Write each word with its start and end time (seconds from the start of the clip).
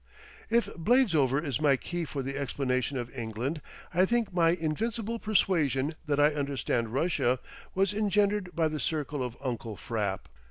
If 0.49 0.65
Bladesover 0.73 1.45
is 1.45 1.61
my 1.61 1.75
key 1.77 2.05
for 2.05 2.23
the 2.23 2.35
explanation 2.35 2.97
of 2.97 3.15
England, 3.15 3.61
I 3.93 4.05
think 4.07 4.33
my 4.33 4.49
invincible 4.49 5.19
persuasion 5.19 5.93
that 6.07 6.19
I 6.19 6.33
understand 6.33 6.91
Russia 6.91 7.37
was 7.75 7.93
engendered 7.93 8.55
by 8.55 8.67
the 8.67 8.79
circle 8.79 9.21
of 9.21 9.37
Uncle 9.41 9.77
Frapp. 9.77 10.25